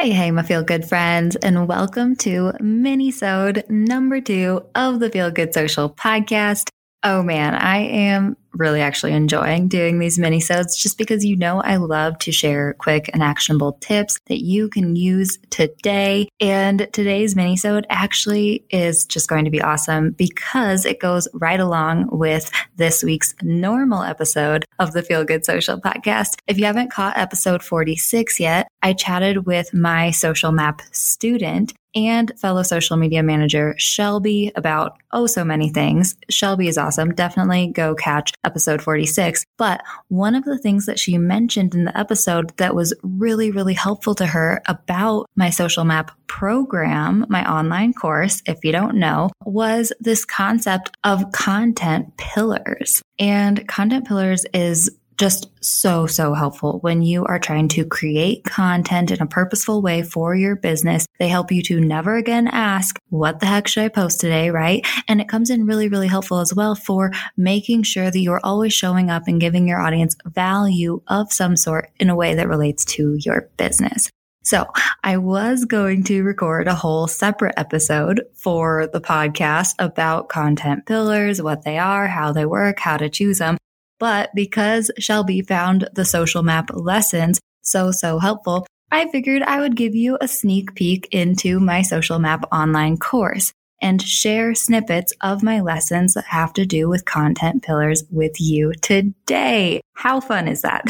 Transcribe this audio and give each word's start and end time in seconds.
Hey, 0.00 0.12
hey, 0.12 0.30
my 0.30 0.42
feel 0.42 0.62
good 0.62 0.86
friends, 0.86 1.36
and 1.36 1.68
welcome 1.68 2.16
to 2.16 2.54
mini-sode 2.58 3.64
number 3.68 4.22
two 4.22 4.64
of 4.74 4.98
the 4.98 5.10
Feel 5.10 5.30
Good 5.30 5.52
Social 5.52 5.90
podcast. 5.90 6.70
Oh 7.02 7.22
man, 7.22 7.54
I 7.54 7.80
am 7.80 8.38
really 8.52 8.80
actually 8.80 9.12
enjoying 9.12 9.68
doing 9.68 9.98
these 9.98 10.18
mini-sodes 10.18 10.76
just 10.76 10.98
because 10.98 11.24
you 11.24 11.36
know 11.36 11.60
I 11.60 11.76
love 11.76 12.18
to 12.20 12.32
share 12.32 12.74
quick 12.74 13.10
and 13.12 13.22
actionable 13.22 13.74
tips 13.80 14.18
that 14.26 14.42
you 14.42 14.68
can 14.68 14.96
use 14.96 15.38
today. 15.50 16.28
And 16.40 16.88
today's 16.92 17.36
mini-sode 17.36 17.86
actually 17.88 18.64
is 18.70 19.04
just 19.04 19.28
going 19.28 19.44
to 19.44 19.50
be 19.50 19.62
awesome 19.62 20.10
because 20.10 20.84
it 20.84 21.00
goes 21.00 21.28
right 21.34 21.60
along 21.60 22.08
with 22.10 22.50
this 22.76 23.02
week's 23.02 23.34
normal 23.42 24.02
episode 24.02 24.64
of 24.78 24.92
the 24.92 25.02
Feel 25.02 25.24
Good 25.24 25.44
Social 25.44 25.80
podcast. 25.80 26.36
If 26.46 26.58
you 26.58 26.64
haven't 26.64 26.90
caught 26.90 27.18
episode 27.18 27.62
46 27.62 28.40
yet, 28.40 28.68
I 28.82 28.92
chatted 28.92 29.46
with 29.46 29.74
my 29.74 30.10
social 30.10 30.52
map 30.52 30.82
student 30.92 31.72
and 31.94 32.32
fellow 32.38 32.62
social 32.62 32.96
media 32.96 33.22
manager 33.22 33.74
Shelby 33.78 34.52
about 34.54 34.96
oh 35.12 35.26
so 35.26 35.44
many 35.44 35.68
things. 35.70 36.16
Shelby 36.28 36.68
is 36.68 36.78
awesome. 36.78 37.14
Definitely 37.14 37.68
go 37.68 37.94
catch 37.94 38.32
episode 38.44 38.82
46. 38.82 39.44
But 39.58 39.82
one 40.08 40.34
of 40.34 40.44
the 40.44 40.58
things 40.58 40.86
that 40.86 40.98
she 40.98 41.18
mentioned 41.18 41.74
in 41.74 41.84
the 41.84 41.98
episode 41.98 42.56
that 42.58 42.74
was 42.74 42.94
really, 43.02 43.50
really 43.50 43.74
helpful 43.74 44.14
to 44.16 44.26
her 44.26 44.62
about 44.66 45.28
my 45.36 45.50
social 45.50 45.84
map 45.84 46.12
program, 46.26 47.26
my 47.28 47.50
online 47.50 47.92
course, 47.92 48.42
if 48.46 48.58
you 48.62 48.72
don't 48.72 48.94
know, 48.94 49.30
was 49.44 49.92
this 50.00 50.24
concept 50.24 50.96
of 51.02 51.32
content 51.32 52.16
pillars. 52.16 53.02
And 53.18 53.66
content 53.68 54.06
pillars 54.06 54.46
is 54.54 54.90
just 55.20 55.50
so, 55.62 56.06
so 56.06 56.32
helpful 56.32 56.78
when 56.80 57.02
you 57.02 57.26
are 57.26 57.38
trying 57.38 57.68
to 57.68 57.84
create 57.84 58.42
content 58.44 59.10
in 59.10 59.20
a 59.20 59.26
purposeful 59.26 59.82
way 59.82 60.02
for 60.02 60.34
your 60.34 60.56
business. 60.56 61.04
They 61.18 61.28
help 61.28 61.52
you 61.52 61.60
to 61.64 61.78
never 61.78 62.16
again 62.16 62.48
ask, 62.48 62.98
what 63.10 63.38
the 63.38 63.44
heck 63.44 63.68
should 63.68 63.84
I 63.84 63.88
post 63.88 64.18
today? 64.18 64.48
Right. 64.48 64.86
And 65.08 65.20
it 65.20 65.28
comes 65.28 65.50
in 65.50 65.66
really, 65.66 65.88
really 65.88 66.08
helpful 66.08 66.38
as 66.38 66.54
well 66.54 66.74
for 66.74 67.12
making 67.36 67.82
sure 67.82 68.10
that 68.10 68.18
you're 68.18 68.40
always 68.42 68.72
showing 68.72 69.10
up 69.10 69.24
and 69.26 69.38
giving 69.38 69.68
your 69.68 69.82
audience 69.82 70.16
value 70.24 71.02
of 71.06 71.30
some 71.34 71.54
sort 71.54 71.90
in 72.00 72.08
a 72.08 72.16
way 72.16 72.34
that 72.36 72.48
relates 72.48 72.86
to 72.86 73.18
your 73.20 73.50
business. 73.58 74.08
So 74.42 74.68
I 75.04 75.18
was 75.18 75.66
going 75.66 76.02
to 76.04 76.22
record 76.22 76.66
a 76.66 76.74
whole 76.74 77.06
separate 77.06 77.56
episode 77.58 78.22
for 78.34 78.88
the 78.90 79.02
podcast 79.02 79.74
about 79.78 80.30
content 80.30 80.86
pillars, 80.86 81.42
what 81.42 81.64
they 81.64 81.76
are, 81.76 82.06
how 82.06 82.32
they 82.32 82.46
work, 82.46 82.78
how 82.78 82.96
to 82.96 83.10
choose 83.10 83.36
them. 83.36 83.58
But 84.00 84.30
because 84.34 84.90
Shelby 84.98 85.42
found 85.42 85.88
the 85.92 86.04
social 86.04 86.42
map 86.42 86.70
lessons 86.72 87.38
so, 87.60 87.92
so 87.92 88.18
helpful, 88.18 88.66
I 88.90 89.08
figured 89.10 89.42
I 89.42 89.60
would 89.60 89.76
give 89.76 89.94
you 89.94 90.18
a 90.20 90.26
sneak 90.26 90.74
peek 90.74 91.06
into 91.12 91.60
my 91.60 91.82
social 91.82 92.18
map 92.18 92.44
online 92.50 92.96
course 92.96 93.52
and 93.80 94.02
share 94.02 94.54
snippets 94.54 95.12
of 95.20 95.42
my 95.42 95.60
lessons 95.60 96.14
that 96.14 96.24
have 96.24 96.52
to 96.54 96.66
do 96.66 96.88
with 96.88 97.04
content 97.04 97.62
pillars 97.62 98.04
with 98.10 98.40
you 98.40 98.72
today. 98.82 99.80
How 100.00 100.18
fun 100.18 100.48
is 100.48 100.62
that? 100.62 100.86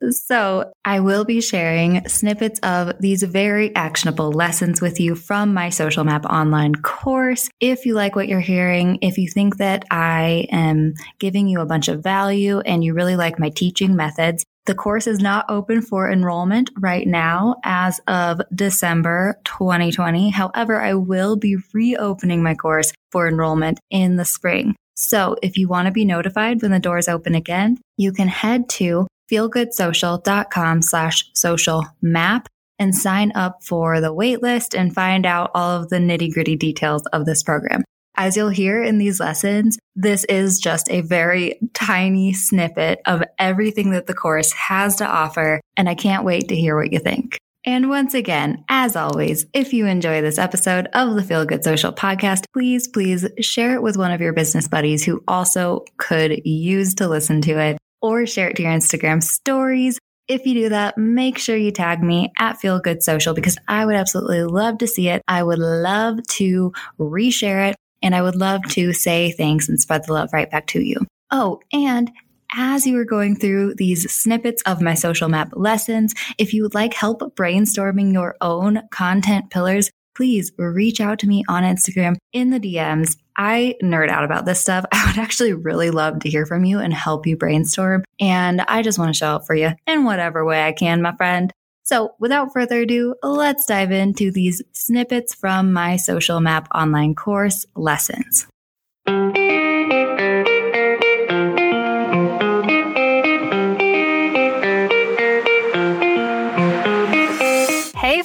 so 0.12 0.72
I 0.84 1.00
will 1.00 1.24
be 1.24 1.40
sharing 1.40 2.08
snippets 2.08 2.60
of 2.60 2.92
these 3.00 3.24
very 3.24 3.74
actionable 3.74 4.30
lessons 4.30 4.80
with 4.80 5.00
you 5.00 5.16
from 5.16 5.52
my 5.52 5.70
social 5.70 6.04
map 6.04 6.24
online 6.24 6.76
course. 6.76 7.50
If 7.58 7.84
you 7.84 7.94
like 7.94 8.14
what 8.14 8.28
you're 8.28 8.38
hearing, 8.38 9.00
if 9.02 9.18
you 9.18 9.28
think 9.28 9.56
that 9.56 9.84
I 9.90 10.46
am 10.52 10.94
giving 11.18 11.48
you 11.48 11.62
a 11.62 11.66
bunch 11.66 11.88
of 11.88 12.04
value 12.04 12.60
and 12.60 12.84
you 12.84 12.94
really 12.94 13.16
like 13.16 13.40
my 13.40 13.48
teaching 13.48 13.96
methods, 13.96 14.44
the 14.66 14.74
course 14.76 15.08
is 15.08 15.18
not 15.18 15.46
open 15.48 15.82
for 15.82 16.08
enrollment 16.08 16.70
right 16.78 17.08
now 17.08 17.56
as 17.64 18.00
of 18.06 18.40
December 18.54 19.40
2020. 19.46 20.30
However, 20.30 20.80
I 20.80 20.94
will 20.94 21.34
be 21.34 21.56
reopening 21.72 22.44
my 22.44 22.54
course 22.54 22.92
for 23.10 23.26
enrollment 23.26 23.80
in 23.90 24.14
the 24.14 24.24
spring. 24.24 24.76
So 24.94 25.36
if 25.42 25.56
you 25.56 25.68
want 25.68 25.86
to 25.86 25.92
be 25.92 26.04
notified 26.04 26.62
when 26.62 26.70
the 26.70 26.78
doors 26.78 27.08
open 27.08 27.34
again, 27.34 27.78
you 27.96 28.12
can 28.12 28.28
head 28.28 28.68
to 28.70 29.06
feelgoodsocial.com 29.30 30.82
slash 30.82 31.24
social 31.34 31.84
map 32.02 32.48
and 32.78 32.94
sign 32.94 33.32
up 33.34 33.62
for 33.62 34.00
the 34.00 34.14
waitlist 34.14 34.78
and 34.78 34.94
find 34.94 35.26
out 35.26 35.50
all 35.54 35.70
of 35.70 35.88
the 35.90 35.96
nitty 35.96 36.32
gritty 36.32 36.56
details 36.56 37.02
of 37.12 37.24
this 37.24 37.42
program. 37.42 37.84
As 38.16 38.36
you'll 38.36 38.48
hear 38.48 38.82
in 38.82 38.98
these 38.98 39.18
lessons, 39.18 39.78
this 39.96 40.24
is 40.24 40.60
just 40.60 40.88
a 40.90 41.00
very 41.00 41.58
tiny 41.72 42.32
snippet 42.32 43.00
of 43.06 43.24
everything 43.38 43.90
that 43.90 44.06
the 44.06 44.14
course 44.14 44.52
has 44.52 44.96
to 44.96 45.06
offer, 45.06 45.60
and 45.76 45.88
I 45.88 45.96
can't 45.96 46.24
wait 46.24 46.48
to 46.48 46.56
hear 46.56 46.76
what 46.76 46.92
you 46.92 47.00
think. 47.00 47.38
And 47.66 47.88
once 47.88 48.12
again, 48.12 48.62
as 48.68 48.94
always, 48.94 49.46
if 49.54 49.72
you 49.72 49.86
enjoy 49.86 50.20
this 50.20 50.38
episode 50.38 50.86
of 50.92 51.14
the 51.14 51.22
Feel 51.22 51.46
Good 51.46 51.64
Social 51.64 51.94
podcast, 51.94 52.44
please, 52.52 52.86
please 52.88 53.26
share 53.40 53.74
it 53.74 53.82
with 53.82 53.96
one 53.96 54.10
of 54.10 54.20
your 54.20 54.34
business 54.34 54.68
buddies 54.68 55.02
who 55.02 55.24
also 55.26 55.86
could 55.96 56.42
use 56.44 56.94
to 56.96 57.08
listen 57.08 57.40
to 57.42 57.58
it 57.58 57.78
or 58.02 58.26
share 58.26 58.50
it 58.50 58.56
to 58.56 58.64
your 58.64 58.72
Instagram 58.72 59.22
stories. 59.22 59.98
If 60.28 60.44
you 60.44 60.52
do 60.52 60.68
that, 60.70 60.98
make 60.98 61.38
sure 61.38 61.56
you 61.56 61.70
tag 61.70 62.02
me 62.02 62.32
at 62.38 62.58
Feel 62.58 62.80
Good 62.80 63.02
Social 63.02 63.32
because 63.32 63.56
I 63.66 63.86
would 63.86 63.96
absolutely 63.96 64.44
love 64.44 64.78
to 64.78 64.86
see 64.86 65.08
it. 65.08 65.22
I 65.26 65.42
would 65.42 65.58
love 65.58 66.22
to 66.32 66.72
reshare 66.98 67.70
it 67.70 67.76
and 68.02 68.14
I 68.14 68.20
would 68.20 68.36
love 68.36 68.62
to 68.70 68.92
say 68.92 69.32
thanks 69.32 69.70
and 69.70 69.80
spread 69.80 70.04
the 70.04 70.12
love 70.12 70.34
right 70.34 70.50
back 70.50 70.66
to 70.68 70.80
you. 70.80 70.98
Oh, 71.30 71.60
and 71.72 72.10
as 72.56 72.86
you 72.86 72.98
are 72.98 73.04
going 73.04 73.36
through 73.36 73.74
these 73.74 74.10
snippets 74.12 74.62
of 74.62 74.80
my 74.80 74.94
social 74.94 75.28
map 75.28 75.52
lessons, 75.54 76.14
if 76.38 76.54
you 76.54 76.62
would 76.62 76.74
like 76.74 76.94
help 76.94 77.20
brainstorming 77.36 78.12
your 78.12 78.36
own 78.40 78.82
content 78.90 79.50
pillars, 79.50 79.90
please 80.14 80.52
reach 80.56 81.00
out 81.00 81.18
to 81.18 81.26
me 81.26 81.44
on 81.48 81.64
Instagram 81.64 82.16
in 82.32 82.50
the 82.50 82.60
DMs. 82.60 83.16
I 83.36 83.74
nerd 83.82 84.08
out 84.08 84.24
about 84.24 84.46
this 84.46 84.60
stuff. 84.60 84.84
I 84.92 85.06
would 85.06 85.18
actually 85.18 85.52
really 85.52 85.90
love 85.90 86.20
to 86.20 86.30
hear 86.30 86.46
from 86.46 86.64
you 86.64 86.78
and 86.78 86.94
help 86.94 87.26
you 87.26 87.36
brainstorm. 87.36 88.04
And 88.20 88.60
I 88.60 88.82
just 88.82 88.98
want 88.98 89.12
to 89.12 89.18
show 89.18 89.34
up 89.34 89.46
for 89.46 89.54
you 89.54 89.72
in 89.86 90.04
whatever 90.04 90.44
way 90.44 90.64
I 90.64 90.72
can, 90.72 91.02
my 91.02 91.16
friend. 91.16 91.52
So 91.82 92.14
without 92.18 92.52
further 92.54 92.80
ado, 92.80 93.14
let's 93.22 93.66
dive 93.66 93.92
into 93.92 94.30
these 94.30 94.62
snippets 94.72 95.34
from 95.34 95.72
my 95.72 95.96
social 95.96 96.40
map 96.40 96.68
online 96.74 97.14
course 97.14 97.66
lessons. 97.74 98.46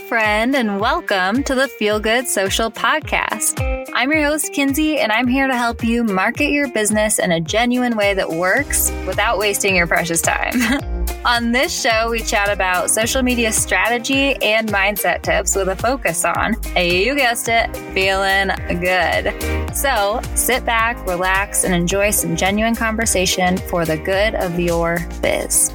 Friend, 0.10 0.56
and 0.56 0.80
welcome 0.80 1.44
to 1.44 1.54
the 1.54 1.68
Feel 1.68 2.00
Good 2.00 2.28
Social 2.28 2.72
Podcast. 2.72 3.62
I'm 3.94 4.12
your 4.12 4.24
host, 4.24 4.52
Kinsey, 4.54 4.98
and 4.98 5.12
I'm 5.12 5.28
here 5.28 5.46
to 5.46 5.56
help 5.56 5.84
you 5.84 6.04
market 6.04 6.50
your 6.50 6.68
business 6.72 7.20
in 7.20 7.32
a 7.32 7.40
genuine 7.40 7.96
way 7.96 8.16
that 8.16 8.28
works 8.28 8.90
without 9.06 9.38
wasting 9.38 9.76
your 9.76 9.86
precious 9.86 10.20
time. 10.20 10.56
On 11.26 11.52
this 11.52 11.80
show, 11.80 12.10
we 12.10 12.22
chat 12.22 12.50
about 12.50 12.90
social 12.90 13.22
media 13.22 13.52
strategy 13.52 14.34
and 14.38 14.68
mindset 14.70 15.22
tips 15.22 15.56
with 15.56 15.68
a 15.68 15.76
focus 15.76 16.26
on, 16.26 16.56
you 16.76 17.14
guessed 17.14 17.48
it, 17.48 17.72
feeling 17.94 18.48
good. 18.80 19.76
So 19.76 20.22
sit 20.34 20.66
back, 20.66 21.06
relax, 21.06 21.66
and 21.66 21.76
enjoy 21.76 22.10
some 22.10 22.36
genuine 22.36 22.74
conversation 22.76 23.60
for 23.60 23.86
the 23.86 23.98
good 23.98 24.34
of 24.34 24.60
your 24.60 24.98
biz. 25.22 25.72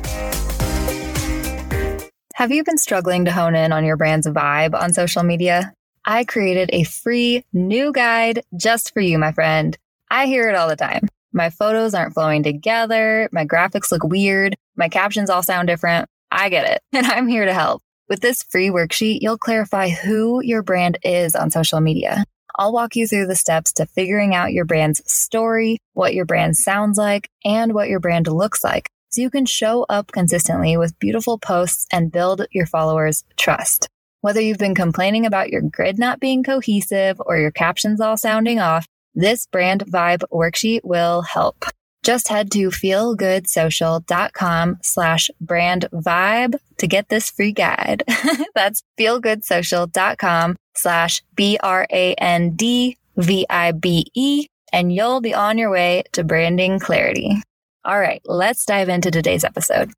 Have 2.35 2.51
you 2.51 2.65
been 2.65 2.79
struggling 2.79 3.27
to 3.27 3.33
hone 3.33 3.55
in 3.55 3.71
on 3.71 3.85
your 3.85 3.97
brand's 3.97 4.27
vibe 4.27 4.75
on 4.75 4.93
social 4.93 5.23
media? 5.23 5.73
I 6.05 6.25
created 6.25 6.69
a 6.73 6.83
free 6.83 7.45
new 7.53 7.93
guide 7.93 8.43
just 8.57 8.93
for 8.93 8.99
you, 8.99 9.21
my 9.21 9.31
friend. 9.31 9.79
I 10.11 10.27
hear 10.27 10.49
it 10.49 10.57
all 10.57 10.67
the 10.67 10.75
time. 10.75 11.07
My 11.33 11.51
photos 11.51 11.95
aren't 11.95 12.13
flowing 12.13 12.43
together. 12.43 13.29
My 13.31 13.47
graphics 13.47 13.93
look 13.93 14.03
weird. 14.03 14.57
My 14.75 14.89
captions 14.89 15.31
all 15.31 15.45
sound 15.45 15.69
different. 15.69 16.09
I 16.33 16.49
get 16.49 16.69
it. 16.69 16.83
And 16.93 17.07
I'm 17.07 17.29
here 17.29 17.45
to 17.45 17.55
help. 17.55 17.83
With 18.09 18.19
this 18.19 18.43
free 18.43 18.69
worksheet, 18.69 19.19
you'll 19.21 19.39
clarify 19.39 19.91
who 19.91 20.43
your 20.43 20.65
brand 20.65 20.99
is 21.05 21.37
on 21.37 21.53
social 21.53 21.81
media. 21.81 22.25
I'll 22.57 22.73
walk 22.73 22.97
you 22.97 23.07
through 23.07 23.29
the 23.29 23.37
steps 23.37 23.73
to 23.75 23.87
figuring 23.87 24.35
out 24.35 24.53
your 24.53 24.65
brand's 24.65 25.01
story, 25.11 25.79
what 25.93 26.15
your 26.15 26.25
brand 26.25 26.57
sounds 26.57 26.99
like, 26.99 27.31
and 27.45 27.75
what 27.75 27.89
your 27.89 28.01
brand 28.01 28.27
looks 28.27 28.65
like 28.65 28.91
so 29.15 29.23
you 29.23 29.31
can 29.31 29.47
show 29.47 29.87
up 29.89 30.13
consistently 30.13 30.77
with 30.77 30.99
beautiful 30.99 31.39
posts 31.39 31.87
and 31.93 32.11
build 32.11 32.47
your 32.51 32.67
followers' 32.67 33.25
trust. 33.37 33.89
Whether 34.21 34.41
you've 34.41 34.59
been 34.59 34.75
complaining 34.75 35.27
about 35.27 35.51
your 35.51 35.61
grid 35.61 35.99
not 35.99 36.19
being 36.19 36.43
cohesive 36.43 37.21
or 37.25 37.37
your 37.37 37.51
captions 37.51 38.01
all 38.01 38.17
sounding 38.17 38.59
off, 38.59 38.87
this 39.15 39.47
brand 39.47 39.85
vibe 39.87 40.25
worksheet 40.33 40.81
will 40.83 41.23
help. 41.23 41.65
Just 42.03 42.29
head 42.29 42.51
to 42.53 42.69
feelgoodsocial.com 42.69 44.79
slash 44.83 45.31
brand 45.41 45.89
vibe 45.93 46.57
to 46.79 46.87
get 46.87 47.09
this 47.09 47.31
free 47.31 47.53
guide. 47.53 48.03
That's 48.55 48.83
feelgoodsocial.com 48.99 50.57
slash 50.75 51.23
B 51.35 51.59
R 51.63 51.87
A 51.91 52.15
N 52.15 52.57
D 52.57 52.99
V 53.17 53.47
I 53.49 53.73
B 53.73 54.07
E, 54.15 54.49
and 54.73 54.93
you'll 54.93 55.21
be 55.21 55.33
on 55.33 55.57
your 55.57 55.71
way 55.71 56.03
to 56.13 56.25
branding 56.25 56.79
clarity. 56.79 57.41
All 57.87 58.01
right, 58.01 58.23
let's 58.25 58.65
dive 58.65 58.89
into 58.89 59.11
today's 59.11 59.45
episode. 59.45 59.93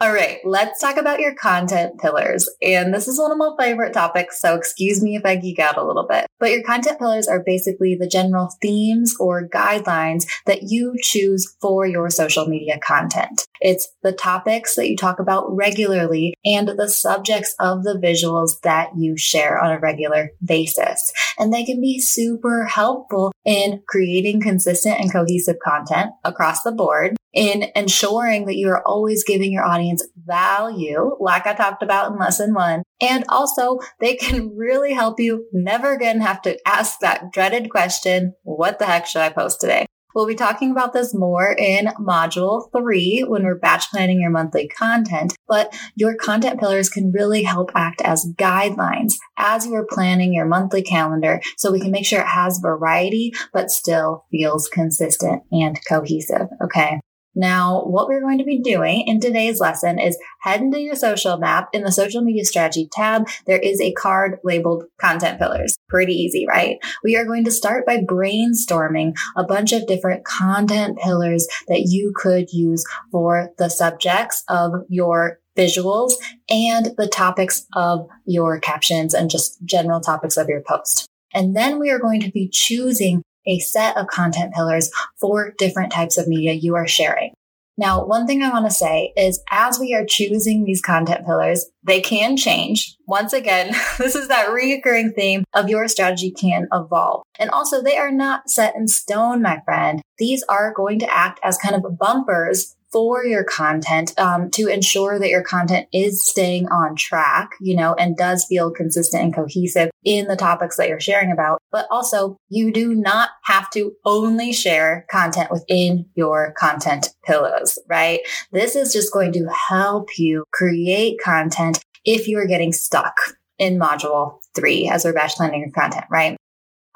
All 0.00 0.12
right, 0.12 0.38
let's 0.44 0.80
talk 0.80 0.96
about 0.96 1.18
your 1.18 1.34
content 1.34 1.98
pillars. 1.98 2.48
And 2.62 2.94
this 2.94 3.08
is 3.08 3.18
one 3.18 3.32
of 3.32 3.36
my 3.36 3.50
favorite 3.58 3.92
topics, 3.92 4.40
so 4.40 4.54
excuse 4.54 5.02
me 5.02 5.16
if 5.16 5.26
I 5.26 5.34
geek 5.34 5.58
out 5.58 5.76
a 5.76 5.84
little 5.84 6.06
bit. 6.08 6.26
But 6.38 6.52
your 6.52 6.62
content 6.62 7.00
pillars 7.00 7.26
are 7.26 7.42
basically 7.44 7.96
the 7.96 8.06
general 8.06 8.48
themes 8.62 9.16
or 9.18 9.48
guidelines 9.48 10.24
that 10.46 10.68
you 10.68 10.94
choose 11.02 11.52
for 11.60 11.84
your 11.84 12.10
social 12.10 12.46
media 12.46 12.78
content. 12.78 13.44
It's 13.60 13.88
the 14.04 14.12
topics 14.12 14.76
that 14.76 14.88
you 14.88 14.96
talk 14.96 15.18
about 15.18 15.46
regularly 15.50 16.34
and 16.44 16.68
the 16.68 16.88
subjects 16.88 17.56
of 17.58 17.82
the 17.82 18.00
visuals 18.00 18.60
that 18.60 18.90
you 18.96 19.16
share 19.16 19.60
on 19.60 19.72
a 19.72 19.80
regular 19.80 20.30
basis. 20.44 21.12
And 21.40 21.52
they 21.52 21.64
can 21.64 21.80
be 21.80 21.98
super 21.98 22.66
helpful 22.66 23.32
in 23.44 23.82
creating 23.88 24.42
consistent 24.42 25.00
and 25.00 25.10
cohesive 25.10 25.56
content 25.64 26.12
across 26.24 26.62
the 26.62 26.70
board 26.70 27.16
in 27.34 27.70
ensuring 27.76 28.46
that 28.46 28.56
you 28.56 28.68
are 28.68 28.82
always 28.86 29.22
giving 29.22 29.52
your 29.52 29.64
audience 29.64 29.87
value, 30.28 31.16
like 31.18 31.46
I 31.46 31.54
talked 31.54 31.82
about 31.82 32.12
in 32.12 32.18
lesson 32.18 32.54
one. 32.54 32.82
And 33.00 33.24
also 33.28 33.78
they 34.00 34.14
can 34.16 34.50
really 34.56 34.94
help 34.94 35.18
you 35.18 35.46
never 35.52 35.92
again 35.92 36.20
have 36.20 36.42
to 36.42 36.58
ask 36.66 37.00
that 37.00 37.32
dreaded 37.32 37.70
question, 37.70 38.34
what 38.42 38.78
the 38.78 38.86
heck 38.86 39.06
should 39.06 39.22
I 39.22 39.30
post 39.30 39.60
today? 39.60 39.86
We'll 40.14 40.26
be 40.26 40.34
talking 40.34 40.70
about 40.70 40.94
this 40.94 41.14
more 41.14 41.52
in 41.52 41.86
module 42.00 42.70
three 42.76 43.24
when 43.26 43.44
we're 43.44 43.58
batch 43.58 43.90
planning 43.90 44.20
your 44.20 44.30
monthly 44.30 44.66
content, 44.66 45.34
but 45.46 45.72
your 45.96 46.16
content 46.16 46.58
pillars 46.58 46.88
can 46.88 47.12
really 47.12 47.42
help 47.42 47.70
act 47.74 48.00
as 48.00 48.26
guidelines 48.36 49.14
as 49.36 49.66
you're 49.66 49.86
planning 49.88 50.32
your 50.32 50.46
monthly 50.46 50.82
calendar 50.82 51.40
so 51.56 51.70
we 51.70 51.80
can 51.80 51.90
make 51.90 52.06
sure 52.06 52.20
it 52.20 52.26
has 52.26 52.58
variety, 52.58 53.32
but 53.52 53.70
still 53.70 54.24
feels 54.30 54.68
consistent 54.68 55.42
and 55.52 55.78
cohesive. 55.86 56.48
Okay. 56.64 56.98
Now, 57.38 57.84
what 57.84 58.08
we're 58.08 58.20
going 58.20 58.38
to 58.38 58.44
be 58.44 58.58
doing 58.58 59.04
in 59.06 59.20
today's 59.20 59.60
lesson 59.60 60.00
is 60.00 60.18
head 60.40 60.60
into 60.60 60.80
your 60.80 60.96
social 60.96 61.38
map. 61.38 61.68
In 61.72 61.84
the 61.84 61.92
social 61.92 62.20
media 62.20 62.44
strategy 62.44 62.88
tab, 62.90 63.28
there 63.46 63.60
is 63.60 63.80
a 63.80 63.92
card 63.92 64.40
labeled 64.42 64.86
content 65.00 65.38
pillars. 65.38 65.76
Pretty 65.88 66.14
easy, 66.14 66.46
right? 66.48 66.78
We 67.04 67.16
are 67.16 67.24
going 67.24 67.44
to 67.44 67.52
start 67.52 67.86
by 67.86 67.98
brainstorming 67.98 69.12
a 69.36 69.44
bunch 69.44 69.72
of 69.72 69.86
different 69.86 70.24
content 70.24 70.98
pillars 70.98 71.46
that 71.68 71.82
you 71.86 72.12
could 72.16 72.52
use 72.52 72.84
for 73.12 73.50
the 73.56 73.68
subjects 73.68 74.42
of 74.48 74.72
your 74.88 75.38
visuals 75.56 76.14
and 76.50 76.86
the 76.96 77.06
topics 77.06 77.66
of 77.76 78.08
your 78.24 78.58
captions 78.58 79.14
and 79.14 79.30
just 79.30 79.64
general 79.64 80.00
topics 80.00 80.36
of 80.36 80.48
your 80.48 80.62
post. 80.66 81.06
And 81.32 81.54
then 81.54 81.78
we 81.78 81.90
are 81.90 82.00
going 82.00 82.20
to 82.22 82.32
be 82.32 82.48
choosing 82.48 83.22
a 83.48 83.58
set 83.58 83.96
of 83.96 84.06
content 84.06 84.54
pillars 84.54 84.90
for 85.16 85.54
different 85.58 85.92
types 85.92 86.18
of 86.18 86.28
media 86.28 86.52
you 86.52 86.74
are 86.76 86.86
sharing. 86.86 87.32
Now, 87.78 88.04
one 88.04 88.26
thing 88.26 88.42
I 88.42 88.50
want 88.50 88.66
to 88.66 88.72
say 88.72 89.12
is 89.16 89.40
as 89.50 89.78
we 89.78 89.94
are 89.94 90.04
choosing 90.04 90.64
these 90.64 90.82
content 90.82 91.24
pillars, 91.24 91.66
they 91.82 92.00
can 92.00 92.36
change. 92.36 92.96
Once 93.06 93.32
again, 93.32 93.74
this 93.98 94.14
is 94.14 94.28
that 94.28 94.48
reoccurring 94.48 95.14
theme 95.14 95.44
of 95.54 95.68
your 95.68 95.88
strategy 95.88 96.30
can 96.30 96.68
evolve. 96.72 97.22
And 97.38 97.50
also 97.50 97.82
they 97.82 97.96
are 97.96 98.12
not 98.12 98.50
set 98.50 98.74
in 98.76 98.88
stone, 98.88 99.42
my 99.42 99.60
friend. 99.64 100.02
These 100.18 100.42
are 100.48 100.72
going 100.74 100.98
to 101.00 101.12
act 101.12 101.40
as 101.42 101.58
kind 101.58 101.74
of 101.74 101.98
bumpers 101.98 102.76
for 102.92 103.24
your 103.24 103.44
content 103.44 104.18
um, 104.18 104.50
to 104.50 104.66
ensure 104.66 105.18
that 105.18 105.28
your 105.28 105.42
content 105.42 105.86
is 105.92 106.24
staying 106.24 106.68
on 106.68 106.96
track, 106.96 107.50
you 107.60 107.76
know, 107.76 107.94
and 107.94 108.16
does 108.16 108.44
feel 108.48 108.70
consistent 108.70 109.22
and 109.24 109.34
cohesive 109.34 109.90
in 110.04 110.26
the 110.26 110.36
topics 110.36 110.76
that 110.76 110.88
you're 110.88 111.00
sharing 111.00 111.30
about. 111.30 111.60
But 111.70 111.86
also, 111.90 112.36
you 112.48 112.72
do 112.72 112.94
not 112.94 113.30
have 113.44 113.70
to 113.70 113.92
only 114.04 114.52
share 114.52 115.04
content 115.10 115.50
within 115.50 116.06
your 116.14 116.54
content 116.58 117.10
pillars, 117.24 117.78
right? 117.88 118.20
This 118.52 118.74
is 118.74 118.92
just 118.92 119.12
going 119.12 119.32
to 119.32 119.48
help 119.68 120.18
you 120.18 120.44
create 120.52 121.20
content 121.22 121.77
if 122.08 122.26
you 122.26 122.38
are 122.38 122.46
getting 122.46 122.72
stuck 122.72 123.14
in 123.58 123.78
module 123.78 124.38
three 124.54 124.88
as 124.88 125.04
we're 125.04 125.12
batch 125.12 125.34
planning 125.34 125.60
your 125.60 125.70
content, 125.70 126.06
right? 126.10 126.38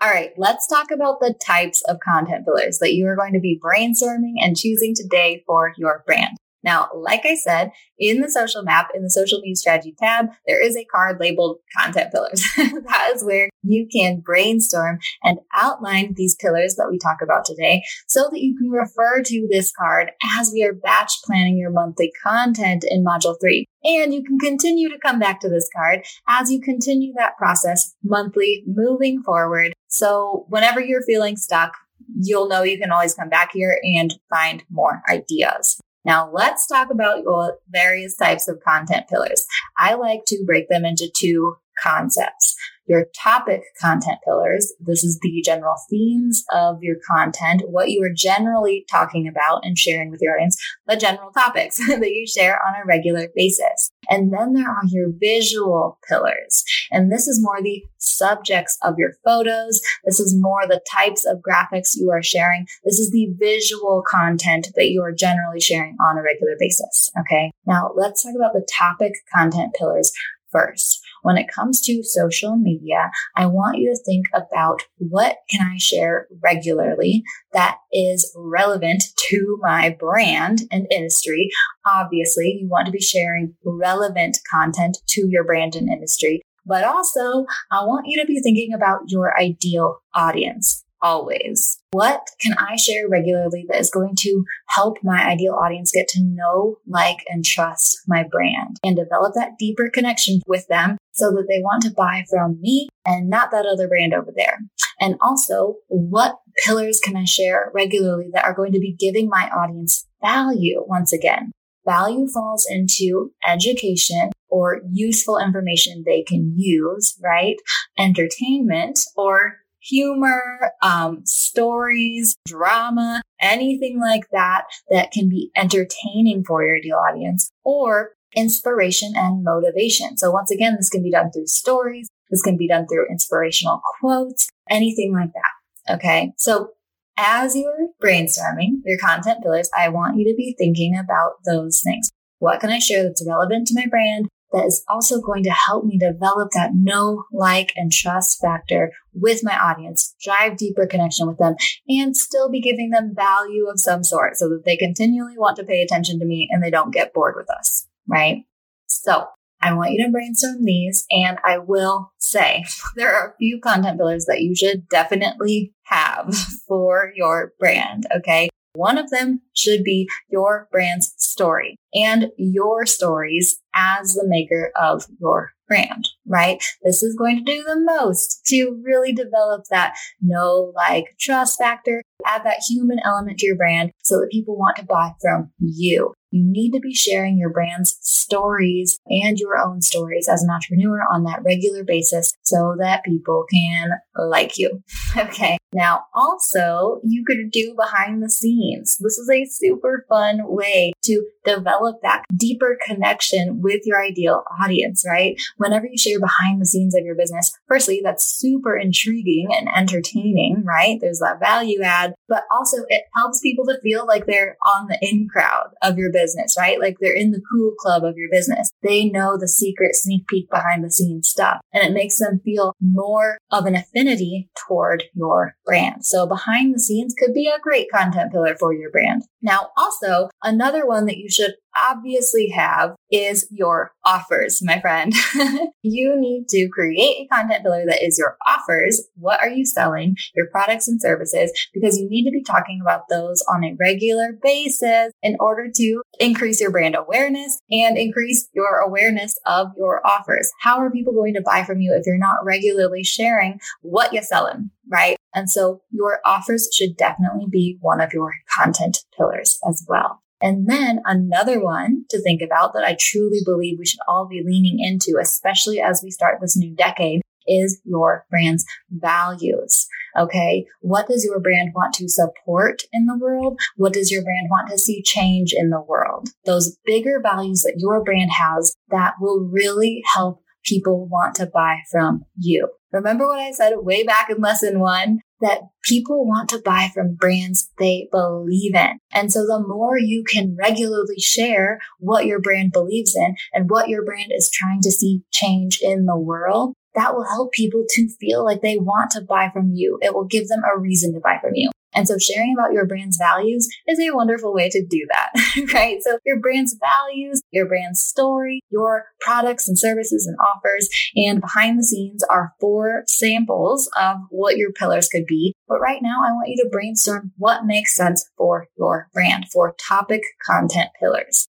All 0.00 0.08
right, 0.08 0.30
let's 0.38 0.66
talk 0.66 0.90
about 0.90 1.20
the 1.20 1.34
types 1.34 1.82
of 1.86 1.98
content 2.00 2.46
pillars 2.46 2.78
that 2.78 2.94
you 2.94 3.06
are 3.06 3.14
going 3.14 3.34
to 3.34 3.38
be 3.38 3.60
brainstorming 3.62 4.36
and 4.40 4.56
choosing 4.56 4.94
today 4.96 5.44
for 5.46 5.74
your 5.76 6.02
brand. 6.06 6.38
Now, 6.64 6.88
like 6.94 7.22
I 7.24 7.34
said, 7.34 7.72
in 7.98 8.20
the 8.20 8.30
social 8.30 8.62
map, 8.62 8.88
in 8.94 9.02
the 9.02 9.10
social 9.10 9.40
media 9.40 9.56
strategy 9.56 9.94
tab, 9.98 10.26
there 10.46 10.64
is 10.64 10.76
a 10.76 10.84
card 10.84 11.18
labeled 11.20 11.58
content 11.76 12.12
pillars. 12.12 12.44
that 12.56 13.12
is 13.14 13.24
where 13.24 13.48
you 13.62 13.86
can 13.92 14.20
brainstorm 14.20 14.98
and 15.22 15.38
outline 15.54 16.14
these 16.14 16.34
pillars 16.36 16.74
that 16.76 16.88
we 16.90 16.98
talk 16.98 17.18
about 17.22 17.44
today 17.44 17.82
so 18.06 18.28
that 18.30 18.40
you 18.40 18.56
can 18.56 18.70
refer 18.70 19.22
to 19.22 19.48
this 19.50 19.72
card 19.76 20.10
as 20.38 20.50
we 20.52 20.64
are 20.64 20.72
batch 20.72 21.12
planning 21.24 21.56
your 21.56 21.70
monthly 21.70 22.12
content 22.22 22.84
in 22.88 23.04
module 23.04 23.36
three. 23.40 23.66
And 23.84 24.14
you 24.14 24.22
can 24.22 24.38
continue 24.38 24.88
to 24.88 24.98
come 24.98 25.18
back 25.18 25.40
to 25.40 25.48
this 25.48 25.68
card 25.74 26.04
as 26.28 26.50
you 26.50 26.60
continue 26.60 27.12
that 27.16 27.36
process 27.36 27.94
monthly 28.04 28.62
moving 28.66 29.22
forward. 29.22 29.72
So 29.88 30.46
whenever 30.48 30.80
you're 30.80 31.02
feeling 31.02 31.36
stuck, 31.36 31.72
you'll 32.20 32.48
know 32.48 32.62
you 32.62 32.78
can 32.78 32.90
always 32.90 33.14
come 33.14 33.28
back 33.28 33.50
here 33.52 33.78
and 33.82 34.14
find 34.30 34.64
more 34.70 35.02
ideas. 35.08 35.80
Now 36.04 36.30
let's 36.32 36.66
talk 36.66 36.90
about 36.90 37.22
your 37.22 37.58
various 37.70 38.16
types 38.16 38.48
of 38.48 38.60
content 38.60 39.08
pillars. 39.08 39.46
I 39.78 39.94
like 39.94 40.22
to 40.26 40.44
break 40.44 40.68
them 40.68 40.84
into 40.84 41.10
two 41.14 41.56
concepts 41.80 42.56
your 42.86 43.06
topic 43.16 43.62
content 43.80 44.18
pillars. 44.24 44.72
This 44.80 45.04
is 45.04 45.18
the 45.22 45.42
general 45.44 45.76
themes 45.88 46.44
of 46.52 46.78
your 46.82 46.96
content, 47.08 47.62
what 47.66 47.90
you 47.90 48.02
are 48.02 48.12
generally 48.14 48.84
talking 48.90 49.28
about 49.28 49.64
and 49.64 49.78
sharing 49.78 50.10
with 50.10 50.20
your 50.20 50.34
audience, 50.34 50.56
the 50.86 50.96
general 50.96 51.30
topics 51.30 51.76
that 51.86 52.10
you 52.10 52.26
share 52.26 52.60
on 52.66 52.74
a 52.74 52.86
regular 52.86 53.28
basis. 53.34 53.90
And 54.08 54.32
then 54.32 54.54
there 54.54 54.68
are 54.68 54.82
your 54.88 55.08
visual 55.18 55.98
pillars. 56.08 56.64
And 56.90 57.10
this 57.10 57.28
is 57.28 57.42
more 57.42 57.62
the 57.62 57.82
subjects 57.98 58.76
of 58.82 58.96
your 58.98 59.12
photos. 59.24 59.80
This 60.04 60.18
is 60.18 60.36
more 60.38 60.66
the 60.66 60.80
types 60.92 61.24
of 61.24 61.38
graphics 61.38 61.90
you 61.94 62.10
are 62.10 62.22
sharing. 62.22 62.66
This 62.84 62.98
is 62.98 63.10
the 63.10 63.28
visual 63.38 64.02
content 64.06 64.68
that 64.74 64.90
you 64.90 65.02
are 65.02 65.12
generally 65.12 65.60
sharing 65.60 65.96
on 66.00 66.18
a 66.18 66.22
regular 66.22 66.56
basis. 66.58 67.12
Okay. 67.20 67.52
Now 67.64 67.92
let's 67.94 68.22
talk 68.22 68.34
about 68.34 68.54
the 68.54 68.66
topic 68.76 69.12
content 69.32 69.74
pillars 69.78 70.12
first. 70.50 71.00
When 71.22 71.38
it 71.38 71.46
comes 71.52 71.80
to 71.82 72.02
social 72.02 72.56
media, 72.56 73.10
I 73.36 73.46
want 73.46 73.78
you 73.78 73.92
to 73.92 74.02
think 74.04 74.26
about 74.34 74.82
what 74.98 75.38
can 75.50 75.66
I 75.66 75.76
share 75.78 76.26
regularly 76.42 77.22
that 77.52 77.78
is 77.92 78.32
relevant 78.36 79.04
to 79.28 79.58
my 79.62 79.96
brand 79.98 80.62
and 80.70 80.86
industry. 80.90 81.48
Obviously, 81.86 82.58
you 82.60 82.68
want 82.68 82.86
to 82.86 82.92
be 82.92 83.00
sharing 83.00 83.54
relevant 83.64 84.38
content 84.50 84.98
to 85.10 85.28
your 85.28 85.44
brand 85.44 85.74
and 85.76 85.88
industry. 85.88 86.42
But 86.64 86.84
also, 86.84 87.46
I 87.70 87.84
want 87.84 88.06
you 88.06 88.20
to 88.20 88.26
be 88.26 88.40
thinking 88.40 88.72
about 88.72 89.00
your 89.08 89.38
ideal 89.38 89.98
audience 90.14 90.84
always. 91.02 91.78
What 91.90 92.28
can 92.40 92.54
I 92.58 92.76
share 92.76 93.08
regularly 93.08 93.66
that 93.68 93.80
is 93.80 93.90
going 93.90 94.14
to 94.20 94.44
help 94.68 94.98
my 95.02 95.22
ideal 95.24 95.54
audience 95.54 95.90
get 95.92 96.08
to 96.08 96.22
know, 96.22 96.76
like, 96.86 97.18
and 97.28 97.44
trust 97.44 97.98
my 98.06 98.24
brand 98.30 98.76
and 98.84 98.96
develop 98.96 99.34
that 99.34 99.58
deeper 99.58 99.90
connection 99.90 100.40
with 100.46 100.66
them 100.68 100.96
so 101.12 101.30
that 101.30 101.46
they 101.48 101.60
want 101.60 101.82
to 101.82 101.90
buy 101.90 102.24
from 102.30 102.60
me 102.60 102.88
and 103.04 103.28
not 103.28 103.50
that 103.50 103.66
other 103.66 103.88
brand 103.88 104.14
over 104.14 104.32
there? 104.34 104.58
And 105.00 105.16
also, 105.20 105.76
what 105.88 106.38
pillars 106.64 107.00
can 107.02 107.16
I 107.16 107.24
share 107.24 107.70
regularly 107.74 108.30
that 108.32 108.44
are 108.44 108.54
going 108.54 108.72
to 108.72 108.78
be 108.78 108.96
giving 108.98 109.28
my 109.28 109.50
audience 109.50 110.06
value 110.22 110.84
once 110.86 111.12
again? 111.12 111.50
Value 111.84 112.28
falls 112.28 112.64
into 112.70 113.32
education 113.44 114.30
or 114.48 114.82
useful 114.92 115.38
information 115.38 116.04
they 116.06 116.22
can 116.22 116.54
use, 116.56 117.18
right? 117.20 117.56
Entertainment 117.98 119.00
or 119.16 119.61
humor, 119.82 120.72
um, 120.82 121.22
stories, 121.24 122.36
drama, 122.46 123.22
anything 123.40 124.00
like 124.00 124.24
that 124.32 124.64
that 124.90 125.10
can 125.10 125.28
be 125.28 125.50
entertaining 125.56 126.44
for 126.44 126.64
your 126.64 126.76
ideal 126.76 126.96
audience 126.96 127.50
or 127.64 128.12
inspiration 128.34 129.12
and 129.16 129.44
motivation. 129.44 130.16
So 130.16 130.30
once 130.30 130.50
again, 130.50 130.76
this 130.76 130.88
can 130.88 131.02
be 131.02 131.10
done 131.10 131.30
through 131.30 131.46
stories. 131.46 132.08
This 132.30 132.42
can 132.42 132.56
be 132.56 132.68
done 132.68 132.86
through 132.86 133.10
inspirational 133.10 133.82
quotes, 134.00 134.48
anything 134.70 135.12
like 135.12 135.32
that. 135.34 135.94
Okay. 135.94 136.32
So 136.38 136.70
as 137.18 137.54
you're 137.54 137.88
brainstorming 138.02 138.80
your 138.84 138.98
content 138.98 139.42
pillars, 139.42 139.68
I 139.76 139.88
want 139.90 140.16
you 140.16 140.24
to 140.30 140.34
be 140.36 140.54
thinking 140.56 140.96
about 140.96 141.32
those 141.44 141.82
things. 141.84 142.10
What 142.38 142.60
can 142.60 142.70
I 142.70 142.78
share 142.78 143.02
that's 143.02 143.24
relevant 143.26 143.68
to 143.68 143.74
my 143.74 143.86
brand? 143.88 144.28
That 144.52 144.66
is 144.66 144.84
also 144.88 145.20
going 145.20 145.42
to 145.44 145.50
help 145.50 145.84
me 145.84 145.98
develop 145.98 146.50
that 146.52 146.70
know, 146.74 147.24
like, 147.32 147.72
and 147.76 147.92
trust 147.92 148.40
factor 148.40 148.92
with 149.12 149.40
my 149.42 149.58
audience, 149.58 150.14
drive 150.22 150.56
deeper 150.56 150.86
connection 150.86 151.26
with 151.26 151.38
them, 151.38 151.54
and 151.88 152.16
still 152.16 152.50
be 152.50 152.60
giving 152.60 152.90
them 152.90 153.14
value 153.14 153.66
of 153.68 153.80
some 153.80 154.04
sort 154.04 154.36
so 154.36 154.48
that 154.48 154.64
they 154.64 154.76
continually 154.76 155.36
want 155.36 155.56
to 155.56 155.64
pay 155.64 155.82
attention 155.82 156.18
to 156.18 156.26
me 156.26 156.48
and 156.50 156.62
they 156.62 156.70
don't 156.70 156.92
get 156.92 157.12
bored 157.12 157.34
with 157.36 157.50
us, 157.50 157.86
right? 158.08 158.44
So 158.86 159.26
I 159.62 159.74
want 159.74 159.92
you 159.92 160.04
to 160.04 160.10
brainstorm 160.10 160.64
these 160.64 161.06
and 161.10 161.38
I 161.44 161.58
will 161.58 162.12
say 162.18 162.64
there 162.96 163.14
are 163.14 163.30
a 163.30 163.36
few 163.36 163.60
content 163.60 163.98
pillars 163.98 164.26
that 164.26 164.42
you 164.42 164.54
should 164.54 164.88
definitely 164.88 165.72
have 165.84 166.34
for 166.68 167.12
your 167.14 167.52
brand. 167.58 168.06
Okay. 168.16 168.48
One 168.74 168.96
of 168.96 169.10
them 169.10 169.42
should 169.54 169.84
be 169.84 170.08
your 170.30 170.68
brand's 170.70 171.12
story 171.18 171.76
and 171.94 172.30
your 172.38 172.86
stories 172.86 173.60
as 173.74 174.14
the 174.14 174.26
maker 174.26 174.72
of 174.80 175.04
your 175.20 175.52
brand, 175.68 176.08
right? 176.26 176.62
This 176.82 177.02
is 177.02 177.16
going 177.16 177.36
to 177.36 177.52
do 177.52 177.62
the 177.64 177.80
most 177.80 178.44
to 178.46 178.80
really 178.82 179.12
develop 179.12 179.64
that 179.70 179.94
know, 180.20 180.72
like, 180.74 181.04
trust 181.18 181.58
factor, 181.58 182.02
add 182.26 182.44
that 182.44 182.62
human 182.68 182.98
element 183.04 183.38
to 183.38 183.46
your 183.46 183.56
brand 183.56 183.90
so 184.02 184.20
that 184.20 184.30
people 184.30 184.56
want 184.56 184.76
to 184.76 184.84
buy 184.84 185.12
from 185.20 185.50
you. 185.58 186.14
You 186.30 186.44
need 186.44 186.72
to 186.72 186.80
be 186.80 186.94
sharing 186.94 187.38
your 187.38 187.50
brand's 187.50 187.96
stories 188.00 188.98
and 189.06 189.38
your 189.38 189.58
own 189.58 189.82
stories 189.82 190.28
as 190.28 190.42
an 190.42 190.50
entrepreneur 190.50 191.02
on 191.10 191.24
that 191.24 191.42
regular 191.44 191.84
basis 191.84 192.32
so 192.52 192.76
that 192.78 193.04
people 193.04 193.46
can 193.50 193.90
like 194.16 194.58
you. 194.58 194.82
Okay. 195.14 195.58
Now, 195.74 196.04
also, 196.14 197.00
you 197.04 197.22
could 197.26 197.50
do 197.50 197.74
behind 197.76 198.22
the 198.22 198.30
scenes. 198.30 198.96
This 198.98 199.18
is 199.18 199.28
a 199.30 199.44
super 199.44 200.06
fun 200.08 200.40
way 200.44 200.92
to 201.04 201.26
develop 201.44 201.96
that 202.02 202.24
deeper 202.34 202.78
connection 202.86 203.60
with 203.62 203.82
your 203.84 204.02
ideal 204.02 204.44
audience, 204.62 205.02
right? 205.06 205.34
Whenever 205.56 205.86
you 205.86 205.98
share 205.98 206.20
behind 206.20 206.60
the 206.60 206.66
scenes 206.66 206.94
of 206.94 207.04
your 207.04 207.14
business, 207.14 207.52
firstly, 207.68 208.00
that's 208.02 208.24
super 208.24 208.76
intriguing 208.76 209.48
and 209.50 209.68
entertaining, 209.74 210.62
right? 210.64 210.98
There's 211.00 211.20
that 211.20 211.40
value 211.40 211.82
add, 211.82 212.14
but 212.28 212.44
also 212.50 212.78
it 212.88 213.04
helps 213.14 213.40
people 213.40 213.66
to 213.66 213.80
feel 213.82 214.06
like 214.06 214.26
they're 214.26 214.56
on 214.74 214.88
the 214.88 214.98
in 215.00 215.28
crowd 215.28 215.70
of 215.82 215.98
your 215.98 216.12
business, 216.12 216.54
right? 216.58 216.80
Like 216.80 216.96
they're 217.00 217.16
in 217.16 217.30
the 217.30 217.42
cool 217.50 217.72
club 217.78 218.04
of 218.04 218.16
your 218.16 218.28
business. 218.30 218.70
They 218.82 219.06
know 219.06 219.36
the 219.38 219.48
secret 219.48 219.94
sneak 219.94 220.26
peek 220.26 220.50
behind 220.50 220.84
the 220.84 220.90
scenes 220.90 221.28
stuff 221.28 221.60
and 221.72 221.82
it 221.82 221.92
makes 221.92 222.18
them 222.18 222.40
feel 222.44 222.74
more 222.80 223.38
of 223.50 223.66
an 223.66 223.74
affinity 223.74 224.48
toward 224.66 225.04
your 225.14 225.56
brand. 225.64 226.04
So 226.04 226.26
behind 226.26 226.74
the 226.74 226.80
scenes 226.80 227.14
could 227.18 227.34
be 227.34 227.48
a 227.48 227.60
great 227.60 227.90
content 227.90 228.32
pillar 228.32 228.56
for 228.56 228.72
your 228.74 228.90
brand. 228.90 229.24
Now, 229.40 229.70
also 229.76 230.30
another 230.42 230.86
one 230.86 231.06
that 231.06 231.18
you 231.18 231.28
should 231.28 231.54
obviously 231.76 232.48
have 232.50 232.94
is 233.10 233.46
your 233.50 233.92
offers, 234.04 234.60
my 234.62 234.80
friend. 234.80 235.12
you 235.82 236.18
need 236.18 236.48
to 236.48 236.68
create 236.72 237.26
a 237.26 237.28
content 237.32 237.62
pillar 237.62 237.84
that 237.86 238.04
is 238.04 238.18
your 238.18 238.36
offers. 238.46 239.08
What 239.16 239.40
are 239.40 239.50
you 239.50 239.66
selling? 239.66 240.16
Your 240.34 240.46
products 240.50 240.88
and 240.88 241.00
services, 241.00 241.52
because 241.74 241.98
you 241.98 242.08
need 242.08 242.24
to 242.24 242.30
be 242.30 242.42
talking 242.42 242.80
about 242.80 243.08
those 243.08 243.42
on 243.48 243.64
a 243.64 243.76
regular 243.78 244.38
basis 244.42 245.12
in 245.22 245.36
order 245.40 245.68
to 245.74 246.02
increase 246.18 246.60
your 246.60 246.70
brand 246.70 246.94
awareness 246.94 247.60
and 247.70 247.98
increase 247.98 248.48
your 248.54 248.78
awareness 248.78 249.34
of 249.46 249.68
your 249.76 250.06
offers. 250.06 250.50
How 250.60 250.78
are 250.78 250.90
people 250.90 251.12
going 251.12 251.34
to 251.34 251.42
buy 251.42 251.64
from 251.64 251.80
you 251.80 251.94
if 251.94 252.06
you're 252.06 252.18
not 252.18 252.44
regularly 252.44 253.04
sharing 253.04 253.60
what 253.82 254.12
you're 254.12 254.22
selling? 254.22 254.70
Right. 254.90 255.16
And 255.34 255.48
so 255.48 255.80
your 255.90 256.20
offers 256.24 256.68
should 256.72 256.96
definitely 256.96 257.46
be 257.50 257.78
one 257.80 258.00
of 258.00 258.12
your 258.12 258.34
content 258.58 258.98
pillars 259.16 259.58
as 259.66 259.84
well. 259.88 260.21
And 260.42 260.68
then 260.68 261.00
another 261.04 261.62
one 261.62 262.04
to 262.10 262.20
think 262.20 262.42
about 262.42 262.74
that 262.74 262.84
I 262.84 262.96
truly 262.98 263.38
believe 263.44 263.78
we 263.78 263.86
should 263.86 264.00
all 264.08 264.26
be 264.26 264.42
leaning 264.44 264.80
into, 264.80 265.18
especially 265.20 265.80
as 265.80 266.02
we 266.02 266.10
start 266.10 266.38
this 266.40 266.56
new 266.56 266.74
decade, 266.74 267.22
is 267.46 267.80
your 267.84 268.26
brand's 268.28 268.64
values. 268.90 269.86
Okay. 270.18 270.66
What 270.80 271.08
does 271.08 271.24
your 271.24 271.40
brand 271.40 271.70
want 271.74 271.94
to 271.94 272.08
support 272.08 272.82
in 272.92 273.06
the 273.06 273.16
world? 273.16 273.58
What 273.76 273.92
does 273.92 274.10
your 274.10 274.22
brand 274.22 274.48
want 274.50 274.68
to 274.70 274.78
see 274.78 275.02
change 275.02 275.52
in 275.56 275.70
the 275.70 275.80
world? 275.80 276.28
Those 276.44 276.76
bigger 276.84 277.20
values 277.22 277.62
that 277.62 277.78
your 277.78 278.04
brand 278.04 278.30
has 278.32 278.74
that 278.90 279.14
will 279.20 279.48
really 279.50 280.02
help 280.14 280.42
people 280.64 281.06
want 281.06 281.34
to 281.36 281.46
buy 281.46 281.78
from 281.90 282.24
you. 282.36 282.68
Remember 282.92 283.26
what 283.26 283.38
I 283.38 283.52
said 283.52 283.72
way 283.76 284.04
back 284.04 284.30
in 284.30 284.40
lesson 284.40 284.80
one? 284.80 285.20
that 285.42 285.60
people 285.82 286.24
want 286.24 286.48
to 286.48 286.62
buy 286.64 286.88
from 286.94 287.16
brands 287.16 287.68
they 287.78 288.08
believe 288.10 288.74
in. 288.74 288.98
And 289.12 289.30
so 289.30 289.40
the 289.40 289.62
more 289.66 289.98
you 289.98 290.24
can 290.24 290.56
regularly 290.58 291.18
share 291.18 291.80
what 291.98 292.26
your 292.26 292.40
brand 292.40 292.72
believes 292.72 293.14
in 293.14 293.34
and 293.52 293.68
what 293.68 293.88
your 293.88 294.04
brand 294.04 294.30
is 294.30 294.50
trying 294.50 294.80
to 294.82 294.90
see 294.90 295.22
change 295.30 295.80
in 295.82 296.06
the 296.06 296.16
world, 296.16 296.74
that 296.94 297.14
will 297.14 297.24
help 297.24 297.52
people 297.52 297.84
to 297.88 298.08
feel 298.20 298.44
like 298.44 298.62
they 298.62 298.78
want 298.78 299.10
to 299.12 299.20
buy 299.20 299.50
from 299.52 299.72
you. 299.74 299.98
It 300.00 300.14
will 300.14 300.26
give 300.26 300.48
them 300.48 300.62
a 300.64 300.78
reason 300.78 301.12
to 301.14 301.20
buy 301.20 301.38
from 301.40 301.52
you. 301.54 301.71
And 301.94 302.06
so 302.08 302.18
sharing 302.18 302.54
about 302.56 302.72
your 302.72 302.86
brand's 302.86 303.16
values 303.16 303.68
is 303.86 304.00
a 304.00 304.14
wonderful 304.14 304.52
way 304.54 304.68
to 304.70 304.84
do 304.84 305.06
that, 305.10 305.72
right? 305.74 306.02
So 306.02 306.18
your 306.24 306.40
brand's 306.40 306.76
values, 306.78 307.40
your 307.50 307.66
brand's 307.66 308.00
story, 308.00 308.60
your 308.70 309.06
products 309.20 309.68
and 309.68 309.78
services 309.78 310.26
and 310.26 310.36
offers, 310.38 310.88
and 311.16 311.40
behind 311.40 311.78
the 311.78 311.84
scenes 311.84 312.22
are 312.24 312.54
four 312.60 313.04
samples 313.06 313.90
of 314.00 314.16
what 314.30 314.56
your 314.56 314.72
pillars 314.72 315.08
could 315.08 315.26
be. 315.26 315.54
But 315.68 315.80
right 315.80 316.00
now, 316.02 316.20
I 316.24 316.32
want 316.32 316.48
you 316.48 316.56
to 316.62 316.70
brainstorm 316.70 317.32
what 317.36 317.64
makes 317.64 317.94
sense 317.94 318.28
for 318.36 318.68
your 318.76 319.08
brand, 319.12 319.46
for 319.52 319.74
topic 319.78 320.22
content 320.46 320.90
pillars. 320.98 321.48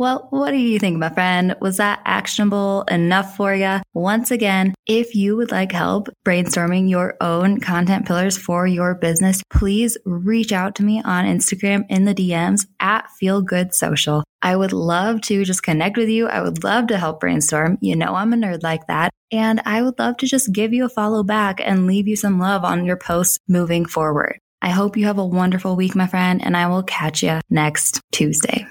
Well, 0.00 0.28
what 0.30 0.52
do 0.52 0.56
you 0.56 0.78
think, 0.78 0.96
my 0.96 1.10
friend? 1.10 1.54
Was 1.60 1.76
that 1.76 2.00
actionable 2.06 2.84
enough 2.90 3.36
for 3.36 3.54
you? 3.54 3.80
Once 3.92 4.30
again, 4.30 4.74
if 4.86 5.14
you 5.14 5.36
would 5.36 5.50
like 5.50 5.72
help 5.72 6.08
brainstorming 6.24 6.88
your 6.88 7.18
own 7.20 7.60
content 7.60 8.06
pillars 8.06 8.38
for 8.38 8.66
your 8.66 8.94
business, 8.94 9.42
please 9.52 9.98
reach 10.06 10.52
out 10.52 10.74
to 10.76 10.82
me 10.82 11.02
on 11.04 11.26
Instagram 11.26 11.84
in 11.90 12.06
the 12.06 12.14
DMs 12.14 12.66
at 12.80 13.10
Feel 13.10 13.42
Good 13.42 13.74
Social. 13.74 14.24
I 14.40 14.56
would 14.56 14.72
love 14.72 15.20
to 15.24 15.44
just 15.44 15.62
connect 15.62 15.98
with 15.98 16.08
you. 16.08 16.28
I 16.28 16.40
would 16.40 16.64
love 16.64 16.86
to 16.86 16.96
help 16.96 17.20
brainstorm. 17.20 17.76
You 17.82 17.94
know, 17.94 18.14
I'm 18.14 18.32
a 18.32 18.36
nerd 18.36 18.62
like 18.62 18.86
that. 18.86 19.10
And 19.30 19.60
I 19.66 19.82
would 19.82 19.98
love 19.98 20.16
to 20.16 20.26
just 20.26 20.50
give 20.50 20.72
you 20.72 20.86
a 20.86 20.88
follow 20.88 21.22
back 21.22 21.60
and 21.62 21.86
leave 21.86 22.08
you 22.08 22.16
some 22.16 22.38
love 22.40 22.64
on 22.64 22.86
your 22.86 22.96
posts 22.96 23.38
moving 23.48 23.84
forward. 23.84 24.38
I 24.62 24.70
hope 24.70 24.96
you 24.96 25.04
have 25.08 25.18
a 25.18 25.26
wonderful 25.26 25.76
week, 25.76 25.94
my 25.94 26.06
friend, 26.06 26.42
and 26.42 26.56
I 26.56 26.68
will 26.68 26.84
catch 26.84 27.22
you 27.22 27.40
next 27.50 28.00
Tuesday. 28.12 28.66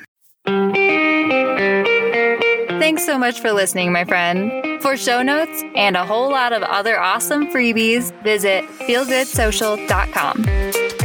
Thanks 2.79 3.05
so 3.05 3.19
much 3.19 3.39
for 3.39 3.51
listening, 3.51 3.91
my 3.91 4.05
friend. 4.05 4.81
For 4.81 4.97
show 4.97 5.21
notes 5.21 5.63
and 5.75 5.95
a 5.97 6.05
whole 6.05 6.29
lot 6.29 6.53
of 6.53 6.63
other 6.63 6.97
awesome 6.99 7.47
freebies, 7.47 8.11
visit 8.23 8.63
feelgoodsocial.com. 8.79 10.45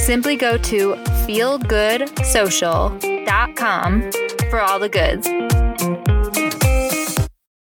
Simply 0.00 0.36
go 0.36 0.56
to 0.58 0.94
feelgoodsocial.com 1.26 4.10
for 4.50 4.60
all 4.60 4.78
the 4.78 4.88
goods. 4.88 5.53